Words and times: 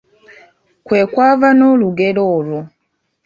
Kwe 0.85 1.01
kwava 1.11 1.49
n'olugero 1.57 2.21
olwo. 2.37 2.59